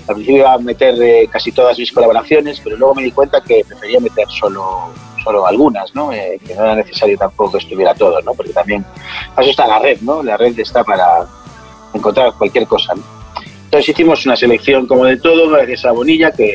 [0.08, 3.40] Al principio iba a meter eh, casi todas mis colaboraciones, pero luego me di cuenta
[3.40, 6.12] que prefería meter solo, solo algunas, ¿no?
[6.12, 8.34] Eh, que no era necesario tampoco que estuviera todo, ¿no?
[8.34, 8.84] Porque también,
[9.38, 10.22] eso está la red, ¿no?
[10.22, 11.26] La red está para
[11.94, 12.94] encontrar cualquier cosa,
[13.64, 16.54] Entonces hicimos una selección como de todo, gracias a Bonilla, que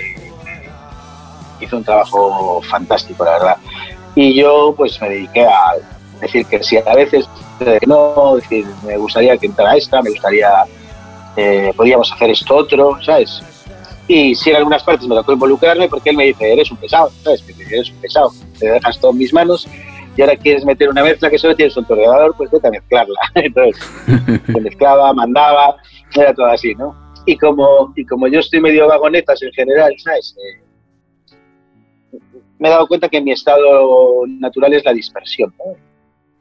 [1.60, 3.58] hizo un trabajo fantástico, la verdad.
[4.16, 5.74] Y yo pues me dediqué a
[6.20, 7.28] decir que sí a veces,
[7.86, 10.50] no, decir, me gustaría que entrara esta, me gustaría,
[11.38, 13.42] eh, podríamos hacer esto otro, ¿sabes?
[14.08, 17.12] Y si en algunas partes me tocó involucrarme porque él me dice, eres un pesado,
[17.24, 17.44] ¿sabes?
[17.72, 19.68] Eres un pesado, te dejas todo en mis manos
[20.18, 23.20] y ahora quieres meter una mezcla que solo tienes un torreador, pues vete a mezclarla.
[23.36, 23.88] Entonces,
[24.48, 25.78] mezclaba, mandaba,
[26.16, 26.96] era todo así, ¿no?
[27.28, 30.36] Y como, y como yo estoy medio vagonetas en general, ¿sabes?
[30.38, 32.18] Eh,
[32.58, 35.54] me he dado cuenta que mi estado natural es la dispersión.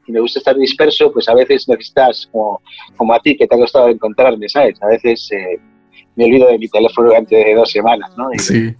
[0.07, 2.61] Y me gusta estar disperso, pues a veces necesitas, como,
[2.95, 4.81] como a ti, que te ha costado encontrarme, ¿sabes?
[4.81, 5.59] A veces eh,
[6.15, 8.29] me olvido de mi teléfono durante dos semanas, ¿no?
[8.33, 8.73] Y, sí.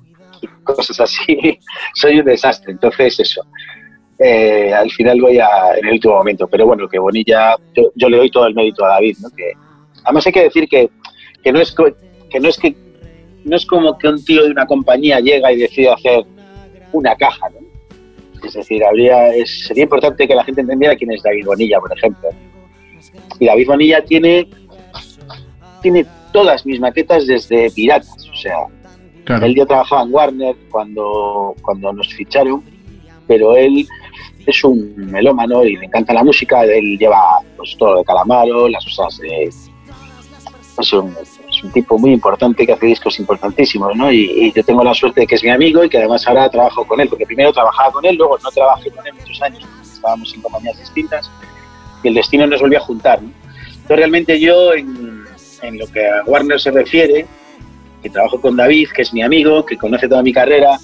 [0.64, 1.60] cosas así.
[1.94, 2.72] Soy un desastre.
[2.72, 3.42] Entonces, eso.
[4.20, 6.48] Eh, al final voy a, en el último momento.
[6.48, 7.56] Pero bueno, que Bonilla,
[7.96, 9.30] yo, le doy todo el mérito a David, ¿no?
[9.30, 9.52] Que,
[10.04, 10.90] además hay que decir que,
[11.44, 11.76] que, no es,
[12.30, 12.76] que no es que
[13.44, 16.26] no es como que un tío de una compañía llega y decide hacer
[16.92, 17.50] una caja.
[17.50, 17.67] ¿no?
[18.44, 22.30] Es decir, habría, sería importante que la gente entendiera quién es David Bonilla, por ejemplo.
[23.40, 24.48] Y David Bonilla tiene,
[25.82, 28.30] tiene todas mis maquetas desde piratas.
[28.30, 28.58] O sea,
[29.46, 32.64] él ya trabajaba en Warner cuando, cuando nos ficharon,
[33.28, 33.88] pero él
[34.46, 36.64] es un melómano y le encanta la música.
[36.64, 39.50] Él lleva pues, todo de Calamaro, las cosas de.
[40.80, 41.14] Es un,
[41.58, 44.12] es un tipo muy importante que hace discos importantísimos, ¿no?
[44.12, 46.86] Y, yo tengo la suerte de que es mi amigo y que además ahora trabajo
[46.86, 50.34] con él, porque primero trabajaba con él, luego no trabajé con él muchos años, estábamos
[50.34, 51.32] en compañías distintas
[52.04, 53.22] y el destino nos volvió a juntar.
[53.22, 53.32] ¿no?
[53.66, 55.26] Entonces realmente yo en,
[55.64, 57.26] en lo que a Warner se refiere,
[58.04, 60.78] que trabajo con David, que es mi amigo, que conoce toda mi carrera,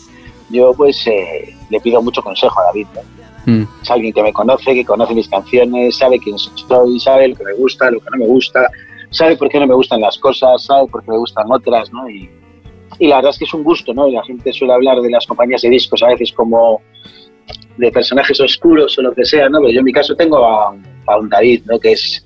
[0.50, 2.88] yo pues eh, le pido mucho consejo a David.
[2.96, 3.54] ¿no?
[3.54, 3.68] Mm.
[3.82, 7.44] Es alguien que me conoce, que conoce mis canciones, sabe quién soy, sabe lo que
[7.44, 8.70] me gusta, lo que no me gusta,
[9.14, 12.10] sabe por qué no me gustan las cosas, sabe por qué me gustan otras, ¿no?
[12.10, 12.30] Y,
[13.00, 14.08] y la verdad es que es un gusto, ¿no?
[14.08, 16.82] Y la gente suele hablar de las compañías de discos a veces como
[17.78, 19.60] de personajes oscuros o lo que sea, ¿no?
[19.60, 20.76] Pero yo en mi caso tengo a,
[21.08, 21.80] a un David, ¿no?
[21.80, 22.24] Que es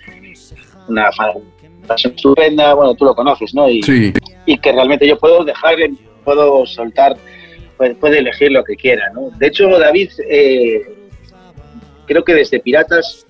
[0.88, 1.10] una
[1.88, 3.70] persona estupenda, bueno, tú lo conoces, ¿no?
[3.70, 4.14] Y, Sí,
[4.46, 5.76] y que realmente yo puedo dejar,
[6.24, 7.16] puedo soltar,
[7.78, 9.30] puede, elegir lo que quiera, ¿no?
[9.38, 10.82] De hecho, David, eh,
[12.08, 13.26] creo que desde Piratas,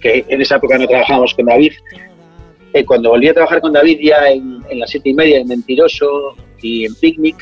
[0.00, 1.72] que en esa época no trabajábamos con David,
[2.76, 5.48] eh, cuando volví a trabajar con David ya en, en las siete y media, en
[5.48, 7.36] Mentiroso y en Picnic,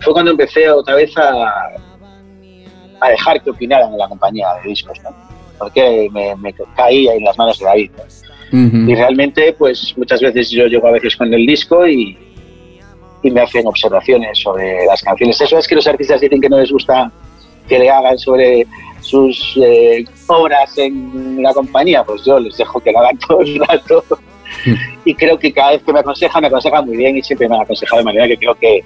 [0.00, 1.70] fue cuando empecé otra vez a,
[3.00, 5.10] a dejar que opinaran en la compañía de discos, ¿no?
[5.58, 7.90] Porque me, me caía en las manos de David.
[8.52, 12.16] Y realmente, pues muchas veces yo llego a veces con el disco y,
[13.22, 15.40] y me hacen observaciones sobre las canciones.
[15.40, 17.10] Eso es que los artistas dicen que no les gusta
[17.68, 18.64] que le hagan sobre
[19.00, 23.58] sus eh, obras en la compañía, pues yo les dejo que lo hagan todo el
[23.58, 24.04] rato.
[25.04, 27.56] Y creo que cada vez que me aconsejan, me aconsejan muy bien y siempre me
[27.56, 28.84] han aconsejado de manera que creo que,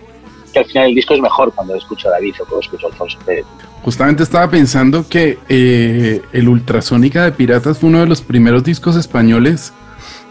[0.52, 2.90] que al final el disco es mejor cuando escucho a David o cuando escucho a
[2.90, 3.46] Alfonso Pérez.
[3.82, 8.96] Justamente estaba pensando que eh, el Ultrasónica de Piratas fue uno de los primeros discos
[8.96, 9.72] españoles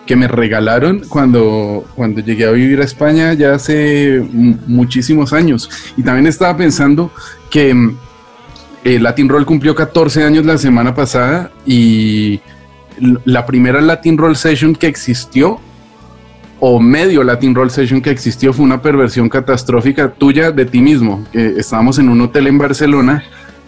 [0.07, 5.69] que me regalaron cuando, cuando llegué a vivir a España ya hace muchísimos años.
[5.97, 7.11] Y también estaba pensando
[7.51, 7.97] que mm,
[8.83, 12.39] eh, Latin Roll cumplió 14 años la semana pasada y
[13.25, 15.59] la primera Latin Roll Session que existió
[16.59, 21.25] o medio Latin Roll Session que existió fue una perversión catastrófica tuya de ti mismo.
[21.31, 23.23] que estábamos en un hotel en Barcelona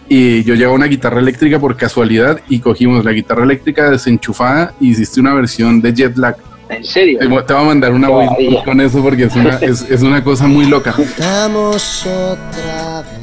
[0.08, 4.90] y yo llevaba una guitarra eléctrica por casualidad y cogimos la guitarra eléctrica desenchufada y
[4.90, 6.36] hiciste una versión de Jet Lag.
[6.68, 7.18] ¿En serio?
[7.18, 8.28] Te voy a mandar una voz
[8.64, 10.92] con eso porque es una, es, es una cosa muy loca.
[10.92, 13.20] Juntamos otra vez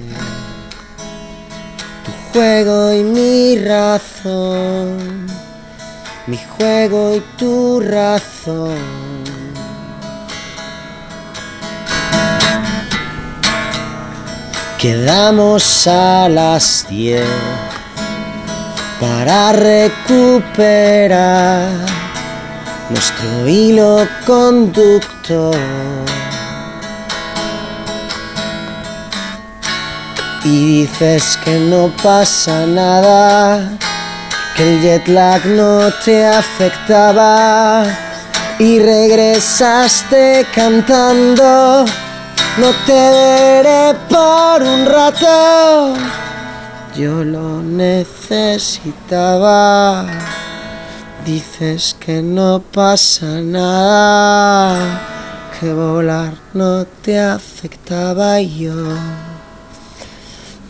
[2.05, 5.27] tu juego y mi razón,
[6.27, 8.77] mi juego y tu razón.
[14.77, 17.25] Quedamos a las 10
[18.99, 21.07] para recuperar
[22.89, 25.55] nuestro hilo conductor.
[30.43, 33.77] Y dices que no pasa nada,
[34.57, 37.85] que el jet lag no te afectaba.
[38.59, 41.85] Y regresaste cantando,
[42.57, 45.93] no te veré por un rato.
[46.95, 48.97] Yo lo necesitaba.
[51.23, 55.01] Dices que no pasa nada,
[55.59, 58.73] que volar no te afectaba y yo.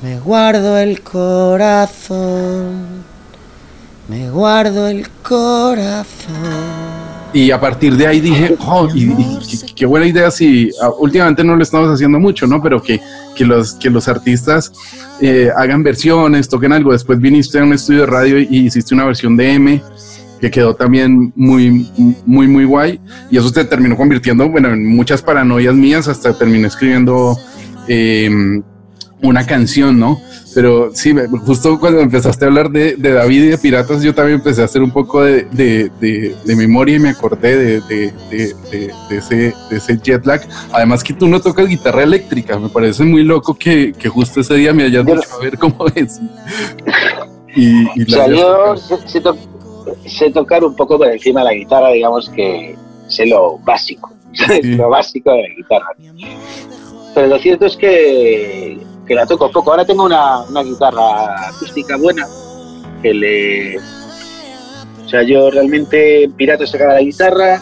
[0.01, 1.77] Me guardo el corazón,
[4.07, 6.07] me guardo el corazón.
[7.33, 10.89] Y a partir de ahí dije, oh, y, y qué, qué buena idea si ah,
[10.97, 12.61] últimamente no lo estamos haciendo mucho, ¿no?
[12.61, 13.01] Pero que,
[13.35, 14.71] que, los, que los artistas
[15.19, 16.93] eh, hagan versiones, toquen algo.
[16.93, 19.83] Después viniste a un estudio de radio y hiciste una versión de M
[20.39, 21.91] que quedó también muy,
[22.25, 22.99] muy, muy guay.
[23.29, 27.37] Y eso te terminó convirtiendo, bueno, en muchas paranoias mías, hasta terminé escribiendo
[27.87, 28.29] eh,
[29.21, 30.21] una canción, ¿no?
[30.57, 34.15] Pero sí, me- justo cuando empezaste a hablar de, de David y de Piratas, yo
[34.15, 38.11] también empecé a hacer un poco de, de- de- de memoria y me acordé de,
[39.11, 40.41] ese, jet lag.
[40.71, 44.55] Además que tú no tocas guitarra eléctrica, me parece muy loco que, que justo ese
[44.55, 46.19] día me hayas dicho a ver cómo es.
[47.55, 49.37] Y, y O sea, yo sé, sé to-
[50.07, 52.75] sé tocar un poco por encima de la guitarra, digamos que
[53.07, 54.61] sé lo básico, Sí.
[54.75, 55.87] lo básico de la guitarra.
[57.13, 59.71] Pero lo cierto es que, que la toco poco.
[59.71, 62.27] Ahora tengo una, una guitarra acústica buena
[63.01, 63.77] que le...
[63.77, 67.61] O sea, yo realmente en Piratas sacaba la guitarra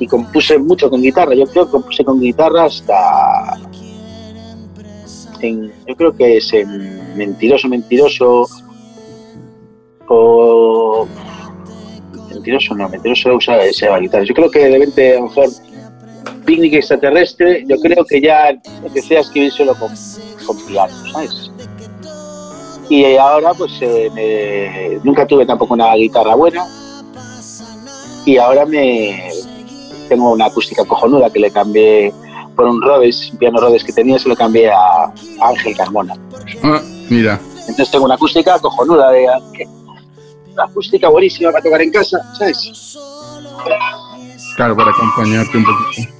[0.00, 1.34] y compuse mucho con guitarra.
[1.34, 3.58] Yo creo que compuse con guitarra hasta...
[5.40, 8.48] yo creo que es en Mentiroso, Mentiroso
[10.08, 11.06] o...
[12.28, 14.24] Mentiroso no, Mentiroso usa esa guitarra.
[14.24, 15.48] Yo creo que de repente a lo mejor
[16.44, 18.50] Picnic Extraterrestre, yo creo que ya
[18.84, 19.92] empecé a escribir solo con,
[20.44, 21.50] con piano, ¿sabes?
[22.88, 26.66] Y ahora pues eh, me- nunca tuve tampoco una guitarra buena
[28.26, 29.30] y ahora me
[30.08, 32.12] tengo una acústica cojonuda que le cambié
[32.54, 36.14] por un Rhodes, un piano Rhodes que tenía, se lo cambié a Ángel Carmona.
[36.62, 39.26] Ah, mira, Entonces tengo una acústica cojonuda de
[40.52, 42.96] una acústica buenísima para tocar en casa, ¿sabes?
[44.56, 46.13] Claro, para acompañarte un poquito.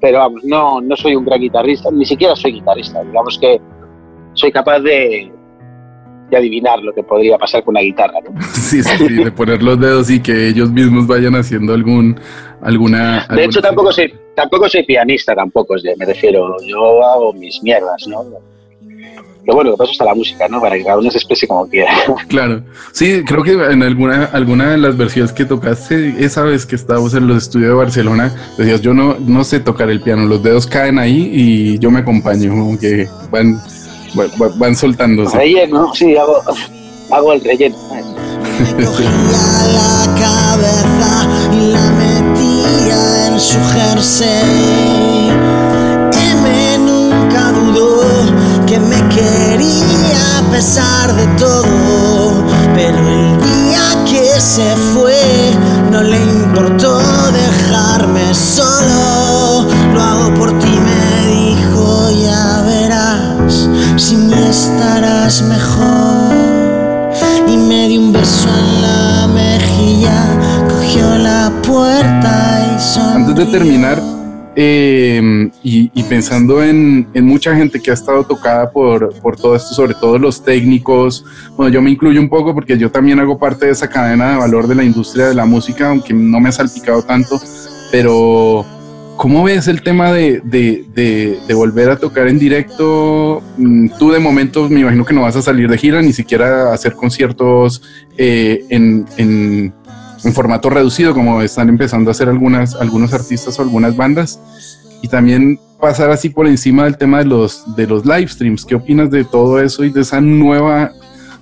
[0.00, 3.02] Pero vamos, no, no soy un gran guitarrista, ni siquiera soy guitarrista.
[3.02, 3.60] Digamos que
[4.34, 5.32] soy capaz de,
[6.30, 8.18] de adivinar lo que podría pasar con una guitarra.
[8.28, 8.40] ¿no?
[8.52, 12.18] Sí, sí, de poner los dedos y que ellos mismos vayan haciendo algún,
[12.62, 12.98] alguna...
[13.12, 16.56] De alguna- hecho, tampoco soy, tampoco soy pianista, tampoco, es de- me refiero.
[16.66, 18.24] Yo hago mis mierdas, ¿no?
[19.46, 20.60] Lo bueno, que pasa está la música, ¿no?
[20.60, 21.90] Para que cada uno se exprese como quiera.
[22.28, 26.74] Claro, sí, creo que en alguna, alguna de las versiones que tocaste, esa vez que
[26.74, 30.42] estábamos en los estudios de Barcelona, decías, yo no, no sé tocar el piano, los
[30.42, 33.60] dedos caen ahí y yo me acompaño, como que van,
[34.14, 35.36] van, van soltándose.
[35.36, 36.42] Relleno, sí, hago,
[37.12, 37.76] hago el relleno.
[38.84, 39.10] Cogía
[39.72, 44.95] la cabeza y la metía en su jersey.
[50.56, 52.42] Pesar de todo.
[52.74, 55.20] Pero el día que se fue,
[55.90, 56.98] no le importó
[57.30, 59.68] dejarme solo.
[59.92, 66.34] Lo hago por ti, me dijo, ya verás, sin mí estarás mejor
[67.46, 70.20] y me dio un beso en la mejilla,
[70.70, 72.32] cogió la puerta
[72.74, 73.28] y sonrió.
[73.28, 74.15] Antes de terminar,
[74.58, 79.92] eh, y, pensando en, mucha gente que ha estado tocada por, por todo esto, sobre
[79.94, 83.72] todo los técnicos, bueno, yo me incluyo un poco porque yo también hago parte de
[83.72, 87.02] esa cadena de valor de la industria de la música, aunque no me ha salpicado
[87.02, 87.38] tanto,
[87.92, 88.64] pero
[89.16, 93.42] ¿cómo ves el tema de, de, volver a tocar en directo?
[93.58, 96.72] Mm, Tú de momento me imagino que no vas a salir de gira, ni siquiera
[96.72, 97.82] hacer conciertos
[98.16, 99.72] eh, en,
[100.26, 104.40] en formato reducido, como están empezando a hacer algunas, algunos artistas o algunas bandas.
[105.02, 108.64] Y también pasar así por encima del tema de los, de los live streams.
[108.64, 110.90] ¿Qué opinas de todo eso y de esa nueva,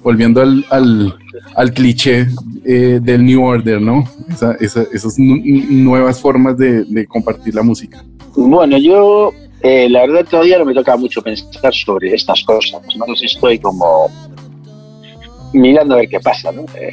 [0.03, 1.15] volviendo al, al,
[1.55, 2.27] al cliché
[2.65, 4.05] eh, del New Order, ¿no?
[4.29, 8.05] Esa, esa- esas nu- nuevas formas de, de compartir la música.
[8.37, 13.05] Bueno, yo eh, la verdad todavía no me toca mucho pensar sobre estas cosas, ¿no?
[13.05, 14.11] Entonces estoy como
[15.53, 16.63] mirando a ver qué pasa, ¿no?
[16.75, 16.93] Eh,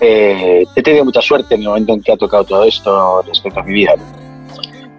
[0.00, 3.60] eh, he tenido mucha suerte en el momento en que ha tocado todo esto respecto
[3.60, 3.94] a mi vida.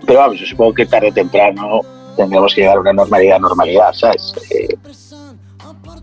[0.05, 1.81] Pero vamos, yo supongo que tarde o temprano
[2.15, 4.33] tendremos que llegar a una normalidad, normalidad, ¿sabes?
[4.51, 4.75] Eh,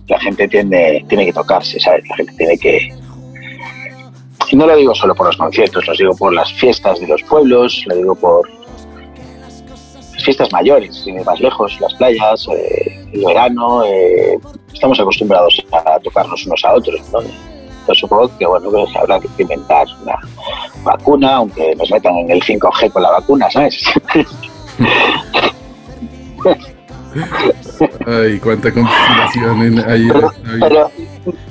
[0.08, 2.08] la gente tiene, tiene que tocarse, ¿sabes?
[2.08, 2.94] La gente tiene que...
[4.48, 7.22] Y no lo digo solo por los conciertos, lo digo por las fiestas de los
[7.24, 8.48] pueblos, lo digo por
[10.14, 14.38] las fiestas mayores, más lejos, las playas, eh, el verano, eh,
[14.72, 17.20] estamos acostumbrados a tocarnos unos a otros, ¿no?
[17.86, 20.16] Pues supongo que bueno, que habrá que inventar una
[20.82, 23.82] vacuna, aunque nos metan en el 5G con la vacuna, ¿sabes?
[28.06, 30.08] Ay, cuánta conspiración en- ahí.
[30.12, 30.90] Pero, pero,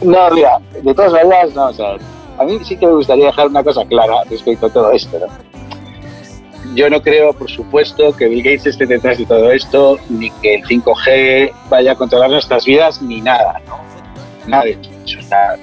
[0.02, 1.96] no, mira, de todas maneras, no, o sea,
[2.38, 5.28] a mí sí que me gustaría dejar una cosa clara respecto a todo esto, ¿no?
[6.76, 10.56] Yo no creo, por supuesto, que Bill Gates esté detrás de todo esto, ni que
[10.56, 13.78] el 5G vaya a controlar nuestras vidas, ni nada, ¿no?
[14.48, 15.22] Nada de eso.
[15.28, 15.56] sea,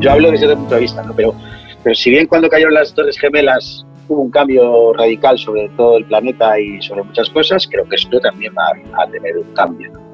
[0.00, 1.14] yo hablo desde otro punto de vista, ¿no?
[1.14, 1.34] Pero,
[1.82, 6.04] pero si bien cuando cayeron las Torres Gemelas hubo un cambio radical sobre todo el
[6.04, 9.92] planeta y sobre muchas cosas, creo que esto también va a tener un cambio.
[9.92, 10.08] ¿no?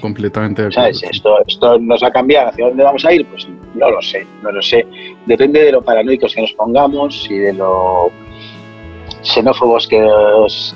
[0.00, 0.72] Completamente de.
[0.72, 1.02] ¿Sabes?
[1.02, 2.48] Esto, esto nos va a cambiar.
[2.48, 3.26] ¿Hacia dónde vamos a ir?
[3.26, 4.86] Pues no lo sé, no lo sé.
[5.26, 8.10] Depende de lo paranoicos que nos pongamos y de lo
[9.22, 10.00] xenófobos que,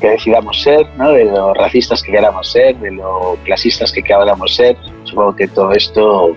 [0.00, 1.12] que decidamos ser, ¿no?
[1.12, 4.76] de lo racistas que queramos ser, de lo clasistas que queramos ser.
[5.04, 6.36] Supongo que todo esto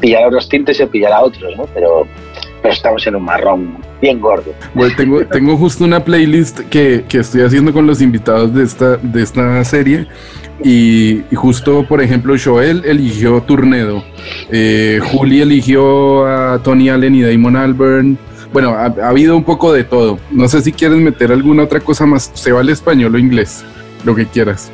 [0.00, 1.64] pillará unos tintes y pillará otros, ¿no?
[1.74, 2.06] pero,
[2.62, 4.52] pero estamos en un marrón bien gordo.
[4.74, 8.96] Bueno, tengo, tengo justo una playlist que, que estoy haciendo con los invitados de esta,
[8.96, 10.06] de esta serie.
[10.62, 14.04] Y, y justo, por ejemplo, Joel eligió Turnedo.
[14.50, 18.18] Eh, Juli eligió a Tony Allen y Damon Albarn.
[18.52, 20.18] Bueno, ha, ha habido un poco de todo.
[20.30, 22.30] No sé si quieres meter alguna otra cosa más.
[22.34, 23.64] Se vale español o inglés,
[24.04, 24.70] lo que quieras.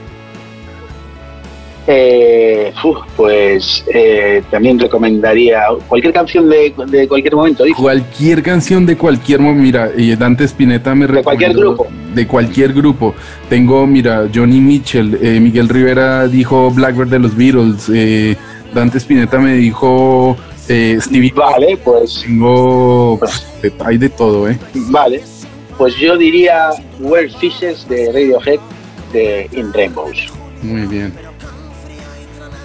[1.86, 2.72] Eh,
[3.16, 7.64] pues eh, también recomendaría cualquier canción de, de cualquier momento.
[7.76, 9.62] Cualquier canción de cualquier momento.
[9.62, 11.86] Mira, Dante Spinetta me De cualquier recomendó- grupo.
[12.14, 13.14] De cualquier grupo.
[13.48, 18.36] Tengo, mira, Johnny Mitchell, eh, Miguel Rivera dijo Blackbird de los Beatles, eh,
[18.74, 20.36] Dante Spinetta me dijo
[20.68, 21.32] eh, Stevie.
[21.34, 24.58] Vale, pues Tengo, pff, de- hay de todo, ¿eh?
[24.90, 25.22] vale.
[25.78, 26.68] Pues yo diría
[27.00, 28.60] Weird Fishes de Radiohead
[29.12, 30.30] de In Rainbows.
[30.62, 31.12] Muy bien.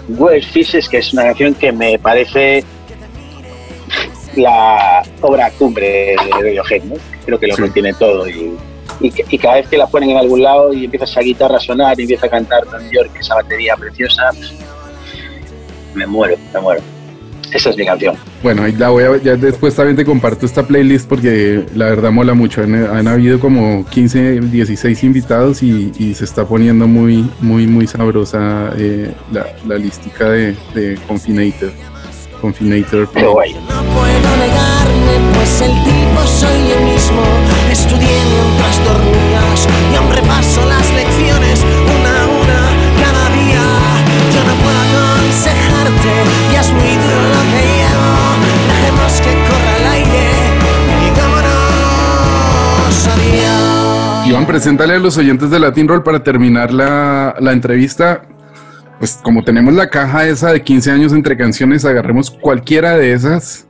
[0.09, 2.63] Weird Fishes, que es una canción que me parece
[4.35, 6.95] la obra cumbre de Radiohead, ¿no?
[7.25, 7.61] Creo que lo Sí.
[7.61, 8.57] contiene todo y,
[8.99, 11.57] y, que- y cada vez que la ponen en algún lado y empieza esa guitarra
[11.57, 14.29] a sonar y empieza a cantar Tom York, esa batería preciosa,
[15.93, 16.81] me muero, me muero.
[17.51, 18.15] Esa es mi canción.
[18.43, 22.11] Bueno, ahí la voy a, ya después también te comparto esta playlist porque la verdad
[22.11, 22.61] mola mucho.
[22.61, 27.87] Han, han habido como 15, 16 invitados y, y se está poniendo muy, muy, muy
[27.87, 31.71] sabrosa eh, la, la listica de, de Confinator.
[32.41, 33.07] Confinator.
[33.13, 33.53] Guay.
[33.53, 37.21] No puedo negarme, pues el tipo soy yo mismo.
[37.71, 41.65] Estudié mientras dormías y aún repaso las lecciones
[46.81, 47.65] que.
[48.67, 50.25] Dejemos que corra el aire
[51.05, 54.27] y vámonos adiós.
[54.27, 58.27] Iván, preséntale a los oyentes de Latin Roll para terminar la, la entrevista.
[58.99, 63.67] Pues como tenemos la caja esa de 15 años entre canciones, agarremos cualquiera de esas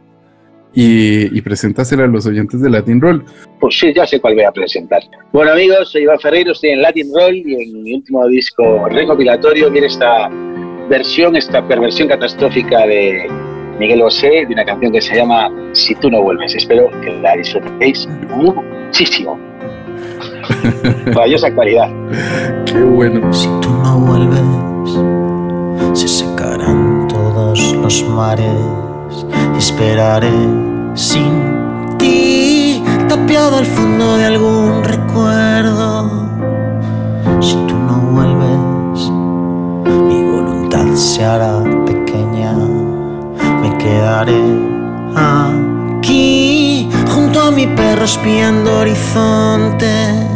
[0.76, 3.26] y, y preséntasela a los oyentes de Latin Roll.
[3.60, 5.02] Pues sí, ya sé cuál voy a presentar.
[5.32, 9.72] Bueno amigos, soy Iván Ferreiro, estoy en Latin Roll y en mi último disco recopilatorio
[9.72, 10.30] viene esta
[10.90, 13.28] versión, esta perversión catastrófica de
[13.80, 16.56] Miguel Bosé de una canción que se llama Si tú no vuelves.
[16.56, 19.40] Espero que la disfrutéis muchísimo.
[21.08, 21.90] Maravillosa actualidad.
[22.66, 23.34] Qué bueno.
[23.34, 24.40] Si tú no vuelves,
[26.00, 28.86] se secarán todos los mares
[29.58, 30.32] esperaré
[30.94, 35.95] sin ti, tapiado al fondo de algún recuerdo.
[41.88, 44.44] Pequeña, me quedaré
[45.16, 50.35] aquí junto a mi perro espiando horizontes.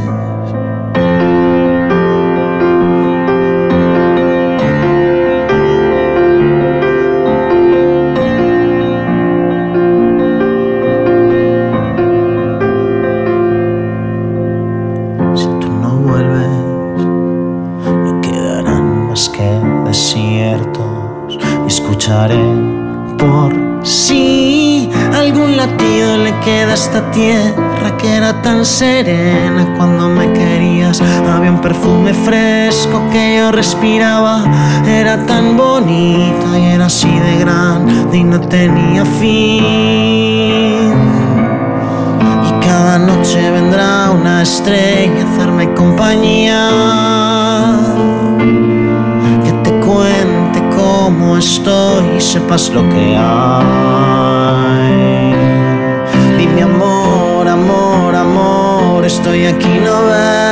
[28.42, 31.02] Tan serena cuando me querías.
[31.02, 34.44] Había un perfume fresco que yo respiraba,
[34.86, 40.94] era tan bonita y era así de grande y no tenía fin.
[42.48, 46.70] Y cada noche vendrá una estrella a hacerme compañía.
[49.44, 54.19] Que te cuente cómo estoy y sepas lo que hay.
[59.10, 60.50] Estoy aquí, no ves.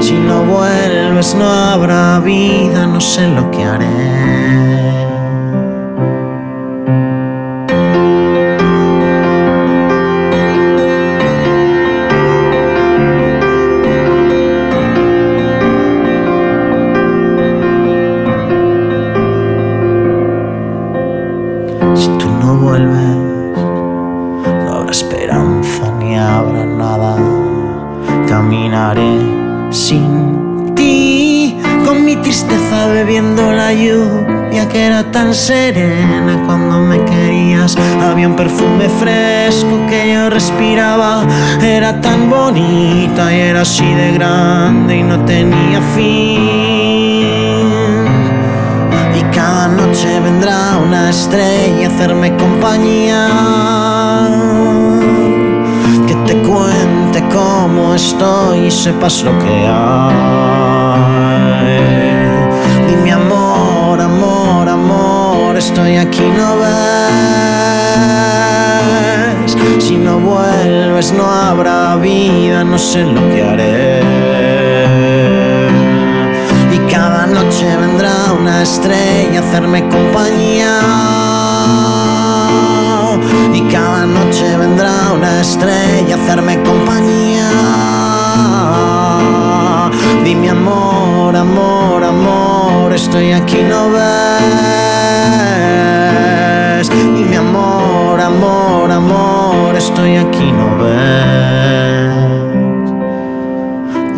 [0.00, 4.43] Si no vuelves no habrá vida, no sé lo que haré.
[35.34, 37.76] Serena cuando me querías.
[38.02, 41.26] Había un perfume fresco que yo respiraba,
[41.60, 46.84] era tan bonita y era así de grande y no tenía fin.
[49.14, 53.28] Y cada noche vendrá una estrella a hacerme compañía.
[56.06, 60.83] Que te cuente cómo estoy y sepas lo que hay.
[70.94, 74.00] No habrá vida, no sé lo que haré.
[76.72, 80.78] Y cada noche vendrá una estrella a hacerme compañía.
[83.52, 87.50] Y cada noche vendrá una estrella a hacerme compañía.
[90.22, 94.04] Dime amor, amor, amor, estoy aquí, no ves.
[96.88, 99.23] Dime amor, amor, amor,
[99.76, 102.14] estoy aquí, no ves.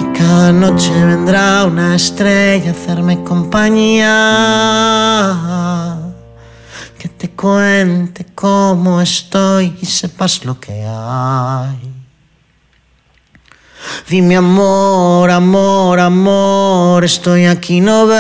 [0.01, 4.13] Y cada noche vendrá una estrella a hacerme compañía.
[6.99, 11.93] Que te cuente cómo estoy y sepas lo que hay.
[14.09, 18.17] Dime amor, amor, amor, estoy aquí, no ves.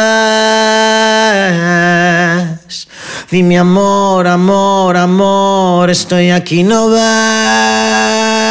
[3.28, 8.45] Dime amor, amor, amor, estoy aquí, no ves.